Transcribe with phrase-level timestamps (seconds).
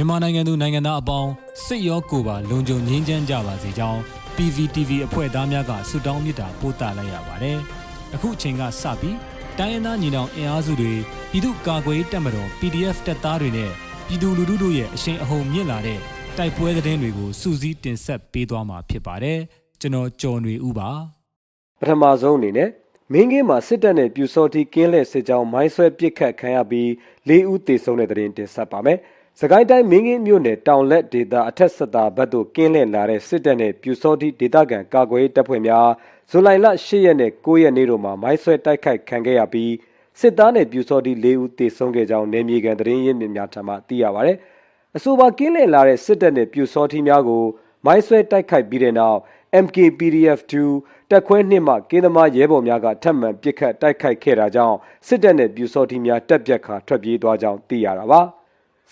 [0.00, 1.30] မြန်မာနိုင်ငံသူနိုင်ငံသားအပေါင်း
[1.64, 4.00] စိတ်ရောကိုယ်ပါလုံခြုံငြိမ်းချမ်းကြပါစေကြောင်း
[4.36, 7.58] PVTV အဖွဲ့သားများကဆုတောင်းမေတ္တာပို့သလိုက်ရပါတယ်။
[8.14, 9.16] အခုအချိန်ကစပြီး
[9.58, 10.92] တိုင်းရင်းသားညီနောင်အင်အားစုတွေ
[11.30, 13.70] ပြည်သူ့ကာကွယ်ရေးတပ်မတော် PDF တပ်သားတွေနဲ့
[14.06, 15.98] ပြည်သူလူထုတို့ရဲ့အရှိန်အဟုန်မြင့်လာတဲ့
[16.36, 19.38] တိုက်ပွဲသတင်းတွေကိုစူးစီးတင်ဆက်ပေးသွားမှာဖြစ်ပါတယ်။
[19.80, 20.90] ကျွန်တော်ကျော်နေဦးပါ
[21.80, 22.70] ပထမဆုံးအနေနဲ့
[23.12, 26.88] မင်းကင်းမှာစစ်တပ်နဲ့ပြူစောတိကင်းလက်စစ်ကြောင်းမိုင်းဆွဲပစ်ခတ်ခံရပြီး
[27.28, 28.98] ၄ဦးသေဆုံးတဲ့တဲ့ရင်တင်ဆက်ပါမယ်။
[29.40, 35.88] စကိုင်းတိုင်းမင်းကင်းမြို့နယ်တောင်လက်ဒေသအထက်ဆက်တာဘက်သို့ကင်းလက်လာတဲ့စစ်တပ်နဲ့ပြူစောတိဒေသခံကာကွယ်ရေးတပ်ဖွဲ့များ
[36.30, 39.72] ဇူလိုင်လ10ရက်နဲ့9ရက်နေ့တို့မှာမိုင်းဆွဲတိုက်ခိုက်ခံခဲ့ရပြီး
[40.20, 44.32] စစ်သားနဲ့ပြူစောတိ၄ဦးသေဆုံးခဲ့ကြောင်းနေမြေကန်သတင်းရင်းမြစ်များထံမှသိရပါဗျ။
[44.96, 47.44] အဆိုပါကင်းလည်လာတဲ့စစ်တပ်နဲ့ပြူစောထီများကို
[47.84, 49.18] မိုင်းဆွဲတိုက်ခိုက်ပြီးတဲ့နောက်
[49.64, 50.54] MKPDF2
[51.10, 54.76] တက်ခွဲနှစ်မှကင်းသမားရဲဘော်များကထပ်မံပစ်ခတ်တိုက်ခိုက်ခဲ့တာကြောင့်
[55.06, 58.37] စစ်တပ်နဲ့ပြူစောထီများတက်ပြက်ခါထွက်ပြေးသွားကြောင်းသိရတာပါ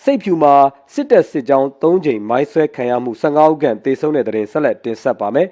[0.03, 0.55] စိတ်ဖြူမှာ
[0.93, 5.47] စစ်တပ်စစ်ကြောင်း၃ချိန်မိုင်းဆွဲခံရမှု15ဦးခန့်သေဆုံးတဲ့တဲ့ရင်ဆက်လက်တင်ဆက်ပါမယ်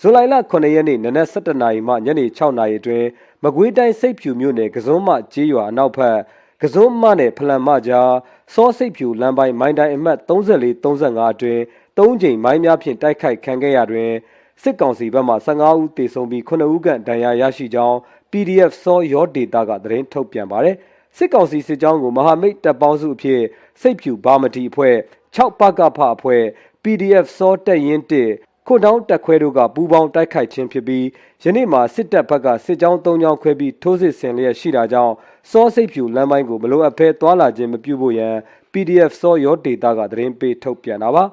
[0.00, 3.06] ဇူလိုင်လ9ရက်နေ့နနက်7:00နာရီမှညနေ6:00နာရီအတွင်း
[3.42, 6.18] မကွေးတိုင်းစိတ်ဖြူမြို့နယ်ကစုံမကျေးရွာအနောက်ဘက်
[6.62, 8.12] ကစုံမနဲ့ဖလန်မကြား
[8.54, 11.60] စောစိတ်ဖြူလမ်းပိုင်းမိုင်းတိုင်းအမှတ်34 35အတွင်း
[11.98, 14.10] ၃ချိန်မိုင်းများဖြင့်တိုက်ခိုက်ခံခဲ့ရတွင်
[14.62, 17.96] စစ်ကောင်စီဘက်မှ15ဦးသေဆုံးပြီး9ဦးခန့်ဒဏ်ရာရရှိကြောင်း
[18.30, 20.76] PDF စောရောဒေတာကသတင်းထုတ်ပြန်ပါတယ်
[21.16, 23.42] စစ်ကောင်စီစစ်ကြောင်းကိုမဟာမိတ်တပ်ပေါင်းစုအဖြစ်
[23.80, 24.96] စိတ်ဖြူဘာမတီအဖွဲ့
[25.36, 26.42] 6ပကဖအဖွဲ့
[26.82, 28.00] PDF စောတက်ရင်
[28.30, 31.06] 1ခွန်တောင်းတက်ခွဲတို့ကပူးပေါင်းတိုက်ခိုက်ခြင်းဖြစ်ပြီး
[31.42, 35.14] ယနေ့မှာစစ်တပ်ဘက်ကစစ်ကြောင်း၃ကြောင်းခွဲပြီးထိုးစစ်ဆင်လျက်ရှိတာကြောင့်
[35.50, 38.34] စောစိတ်ဖြူလမ်းပိုင်းကိုမလိုအပ်ဘဲသွာလာခြင်းမပြုဖို့ရန်
[38.72, 41.24] PDF စောရောဒေတာကသတင်းပေးထုတ်ပြန်တာပါ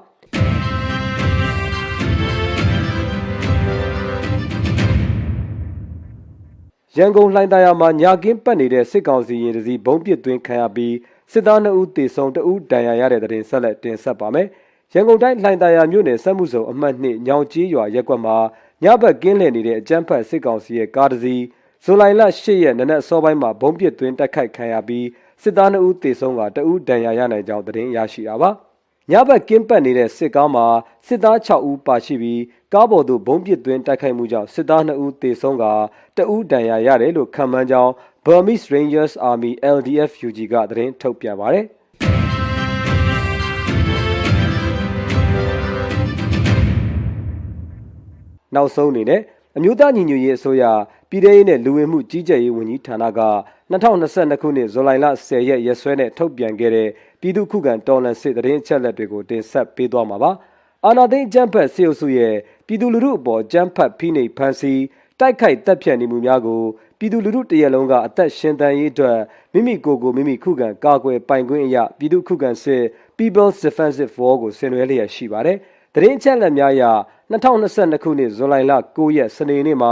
[6.97, 10.95] ရန်ကုန်လှိုင်သာယာမှာညာကင်းပတ်နေတဲ့စစ်ကောင်စီရင်တစီဘုံပစ်သွင်းခံရပြီး
[11.31, 14.47] စစ်သား2ဦးသေဆုံး2ဦးဒဏ်ရာရတဲ့တဲ့တင်ဆက်လက်တင်ဆက်ပါမယ်
[14.93, 18.37] ရန်ကုန်တိုင်းလှိုင်သာယာမြို့နယ်စက်မှုစုံအမှတ်2ညောင်ကြီးရွာရက်ကွက်မှာ
[18.83, 21.43] ညဘက်ကင်းလည်နေတဲ့အကြမ်းဖက်စစ်ကောင်စီရဲ့ကားတစ်စီး
[21.83, 25.05] ဇူလိုင်လ10ရက်နနက်စောပိုင်းမှာဘုံပစ်သွင်းတိုက်ခိုက်ခံရပြီး
[25.41, 28.51] စစ်သား2ဦးသေဆုံးက2ဦးဒဏ်ရာရနိုင်ကြောင်းသတင်းရရှိတာပါ
[29.11, 30.65] ညဘက်ကင်းပတ်နေတဲ့စစ်ကားမှာ
[31.07, 32.41] စစ်သား6ဦးပါရှိပြီး
[32.73, 35.65] ကားပေါ်သို့ဘုံပစ်သွင်းတိုက်ခိုက်မှုကြောင့်စစ်သား2ဦးသေဆုံးက
[36.17, 37.91] 2ဦးဒဏ်ရာရတယ်လို့ခန့်မှန်းကြောင်း
[38.25, 41.65] Burmese Rangers Army LDF UG ကသတင်းထုတ်ပြန်ပါတယ်
[48.55, 49.21] နောက်ဆုံးအနေနဲ့
[49.57, 50.63] အမျိုးသားညီညွတ်ရေးအစိုးရ
[51.09, 53.21] ပြည်ထရေးနဲ့လူဝင်မှုကြီးကြပ်ရေးဝန်ကြီးဌာနက
[53.71, 56.89] 2022ခုနှစ်ဇူလိုင်လ10ရက်ရက်စွဲနဲ့ထုတ်ပြန်ခဲ့တဲ့
[57.21, 60.31] ပြည်သူ့ခုခံတော်လှန်စစ်တရင်အချက်လက်တွေကိုတင်ဆက်ပေးသွားမှာပါ။
[60.85, 62.35] အာနာသိန်းကျန်းဖက်စေအုပ်စုရဲ့
[62.67, 64.81] ပြည်သူလူထုအပေါ်ကျန်းဖက်ဖိနှိပ်ဖန်ဆီး
[65.19, 66.61] တိုက်ခိုက်တပ်ဖြတ်နေမှုများကို
[66.99, 69.17] ပြည်သူလူထုတရက်လုံးကအသက်ရှင်သန်ရေးအတွက်
[69.53, 72.81] မိမိကိုယ်ကိုမိမိခုခံကာကွယ်ပိုင်ခွင့်အရာပြည်သူခုခံစစ်
[73.17, 75.57] People's Defensive War ကိုဆင်နွှဲလျက်ရှိပါတယ်။
[75.95, 76.83] တရင်ချက်လက်များအရ
[77.33, 79.91] 2022ခုနှစ်ဇူလိုင်လ9ရက်စနေနေ့မှာ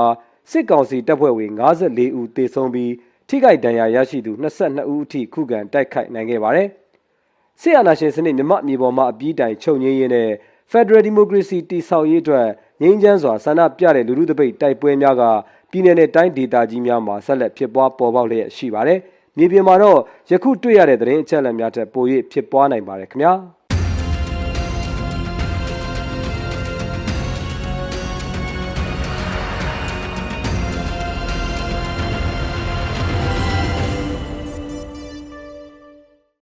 [0.52, 2.92] စစ်ကောင်စီတပ်ဖွဲ့ဝင်54ဦးသေဆုံးပြီး
[3.28, 6.68] ထိခိုက်ဒဏ်ရာရရှိသူ22ဦးအထိခုခံတိုက်ခိုက်နိုင်ခဲ့ပါတယ်။
[7.62, 10.30] စစ်အာဏာရှင်စနစ်မြမမြေပေါ်မှာအပြီးတိုင်ချုပ်ငြိမ်းရေးနဲ့
[10.72, 12.48] Federal Democracy တည်ဆောက်ရေးအတွက်
[12.82, 15.24] ငြိမ်းချမ်းစွာဆန္ဒပြတဲ့လူထုတပိတ်တိုက်ပွဲများက
[15.72, 19.00] ပြည်내နဲ့တိုင်းဒေသကြီးများမှာဆက်လက်ဖြစ်ပွားပေါ်ပေါက်လျက်ရှိပါတယ်။
[19.38, 20.00] မြေပြင်မှာတော့
[20.32, 23.34] ယခုတွေ့ရတဲ့သတင်းအချက်အလက်များထက်ပို၍ဖြစ်ပွားနိုင်ပါတယ်ခင်ဗျာ။